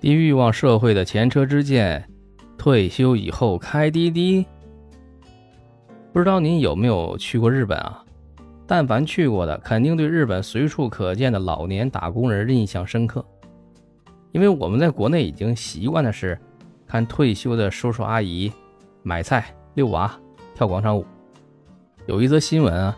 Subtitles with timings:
[0.00, 2.08] 低欲望社会的前车之鉴，
[2.56, 4.46] 退休以后开滴滴。
[6.12, 8.04] 不知道您有没有去过日本啊？
[8.64, 13.24] 但凡去过的，肯定对日本随处可见的老年打工人印象深刻。
[14.30, 16.38] 因为我们在国内已经习惯的是
[16.86, 18.52] 看退休的叔叔阿姨
[19.02, 20.12] 买菜、遛娃、
[20.54, 21.04] 跳广场舞。
[22.06, 22.96] 有一则新闻啊，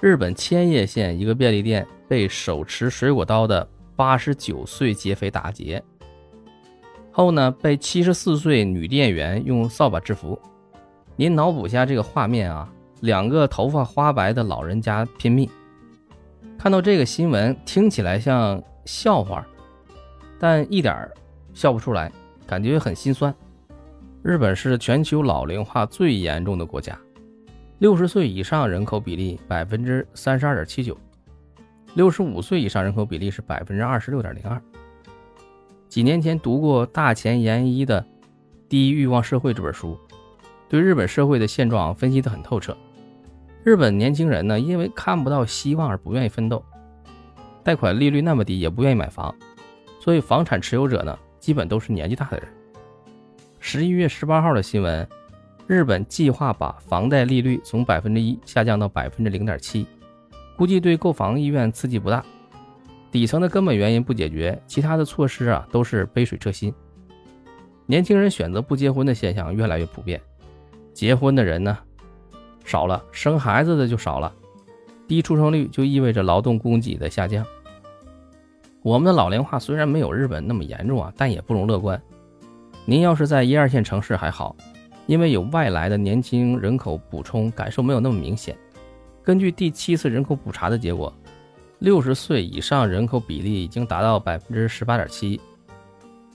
[0.00, 3.66] 日本千叶县一个便利店被手持水果刀的
[3.96, 5.82] 八十九岁劫匪打劫。
[7.16, 10.36] 后呢，被七十四岁女店员用扫把制服。
[11.14, 12.68] 您脑补下这个画面啊，
[13.02, 15.48] 两个头发花白的老人家拼命。
[16.58, 19.46] 看到这个新闻，听起来像笑话，
[20.40, 21.08] 但一点
[21.52, 22.10] 笑不出来，
[22.48, 23.32] 感觉很心酸。
[24.20, 26.98] 日本是全球老龄化最严重的国家，
[27.78, 30.98] 六十岁以上人口比例百分之三十二点七九，
[31.94, 34.60] 六十五岁以上人口比例是百分之二十六点零二。
[35.94, 38.02] 几年前读过大前研一的
[38.68, 39.96] 《低欲望社会》这本书，
[40.68, 42.76] 对日本社会的现状分析得很透彻。
[43.62, 46.64] 日本年轻人呢，因为看不到希望而不愿意奋斗，
[47.62, 49.32] 贷款利率那么低，也不愿意买房，
[50.00, 52.48] 所以房产持有者呢，基本都是年纪大的人。
[53.60, 55.08] 十一月十八号的新闻，
[55.68, 59.86] 日本计划把房贷利率从百分之一下降到百分之零点七，
[60.56, 62.26] 估计对购房意愿刺激不大。
[63.14, 66.74] 底层的根本原因不解决，其他的措施啊都是杯水车薪。
[67.86, 70.20] 年轻人选择不结婚的现象越来越普遍，
[70.92, 71.78] 结婚的人呢
[72.64, 74.34] 少了，生孩子的就少了，
[75.06, 77.46] 低出生率就意味着劳动供给的下降。
[78.82, 82.02] 我们的老龄化虽然没有日本那么严重啊，但也不容乐观。
[82.84, 84.56] 您要是在一二线城市还好，
[85.06, 88.58] 因为有外来的年轻人口补充，感受没有那么明显。
[89.22, 91.16] 根据第七次人口普查的结果。
[91.84, 95.38] 六十岁以上人口比例已经达到百分之十八点七，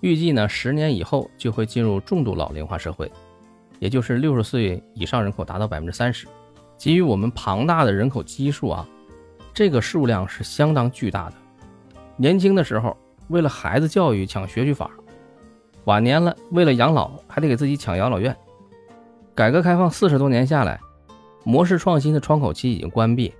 [0.00, 3.08] 预计呢十年以后就会进入重度老龄化社会，
[3.78, 6.26] 也就是六十岁以上人口达到百分之三十。
[6.76, 8.84] 基于我们庞大的人口基数啊，
[9.54, 11.34] 这个数量是相当巨大的。
[12.16, 12.96] 年轻的时候
[13.28, 14.90] 为了孩子教育抢学区房，
[15.84, 18.36] 晚年了为了养老还得给自己抢养老院。
[19.32, 20.80] 改革开放四十多年下来，
[21.44, 23.32] 模式创新的窗口期已经关闭。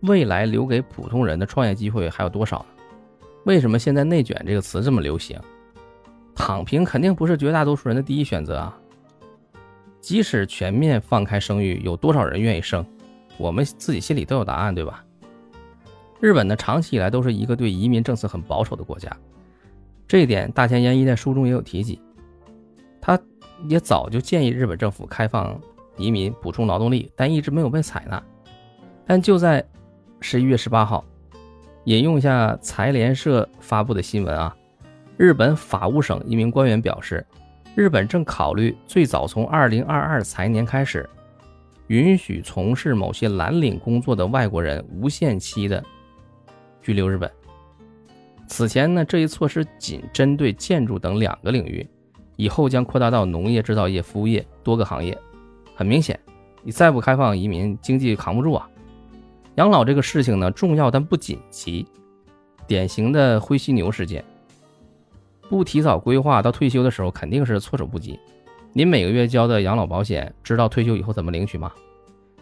[0.00, 2.66] 未来留给普通人的创业机会还有多少呢？
[3.44, 5.38] 为什么现在“内卷”这个词这么流行？
[6.34, 8.78] 躺平肯定不是绝大多数人的第一选择啊！
[10.00, 12.84] 即使全面放开生育，有多少人愿意生？
[13.36, 15.04] 我们自己心里都有答案，对吧？
[16.20, 19.10] 日本呢，长期以来都是一个对移民政策很保守的国家，
[20.06, 22.00] 这一点大前研一在书中也有提及。
[23.00, 23.18] 他
[23.68, 25.60] 也早就建议日本政府开放
[25.96, 28.22] 移民，补充劳动力，但一直没有被采纳。
[29.06, 29.64] 但就在
[30.20, 31.04] 十一月十八号，
[31.84, 34.54] 引用一下财联社发布的新闻啊，
[35.16, 37.24] 日本法务省一名官员表示，
[37.74, 41.08] 日本正考虑最早从二零二二财年开始，
[41.86, 45.82] 允许从事某些蓝领工作的外国人无限期的
[46.82, 47.30] 居留日本。
[48.46, 51.88] 此前呢，这一措施仅针对建筑等两个领域，
[52.36, 55.16] 以后将扩大到农业、制造业、服务业多个行业。
[55.76, 56.18] 很明显，
[56.64, 58.68] 你再不开放移民，经济扛不住啊。
[59.58, 61.84] 养老这个事情呢，重要但不紧急，
[62.64, 64.24] 典型的灰犀牛事件。
[65.48, 68.16] 不提早规划，到退休的时候肯定是措手不及。
[68.72, 71.72] 您每个月交的养老保险，知道退休以后怎么领取吗？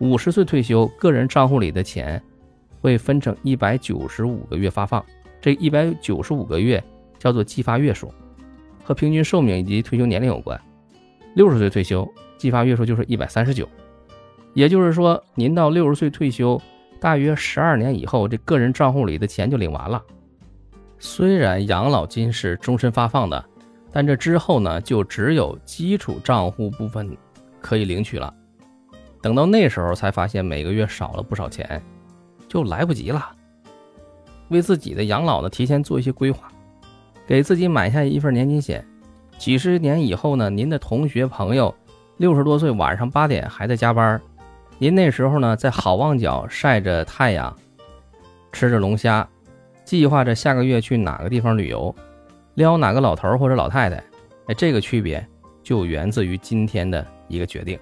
[0.00, 2.22] 五十岁退休，个人账户里的钱
[2.82, 5.02] 会分成一百九十五个月发放，
[5.40, 6.82] 这一百九十五个月
[7.18, 8.12] 叫做计发月数，
[8.84, 10.60] 和平均寿命以及退休年龄有关。
[11.32, 13.66] 六十岁退休，计发月数就是一百三十九，
[14.52, 16.60] 也就是说，您到六十岁退休。
[17.00, 20.02] 大约十二年以后，这个人账户里的钱就领完了。
[20.98, 23.44] 虽然养老金是终身发放的，
[23.92, 27.16] 但这之后呢，就只有基础账户部分
[27.60, 28.34] 可以领取了。
[29.22, 31.80] 等到那时候才发现每个月少了不少钱，
[32.48, 33.30] 就来不及了。
[34.48, 36.48] 为自己的养老呢，提前做一些规划，
[37.26, 38.84] 给自己买下一份年金险。
[39.36, 41.72] 几十年以后呢，您的同学朋友
[42.16, 44.20] 六十多岁晚上八点还在加班。
[44.80, 47.54] 您那时候呢，在好望角晒着太阳，
[48.52, 49.28] 吃着龙虾，
[49.84, 51.92] 计划着下个月去哪个地方旅游，
[52.54, 53.96] 撩哪个老头或者老太太。
[54.46, 55.26] 哎，这个区别
[55.64, 57.76] 就源自于今天的一个决定。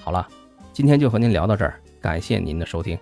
[0.00, 0.26] 好了，
[0.72, 2.96] 今天就和您聊到这儿，感谢您的收听。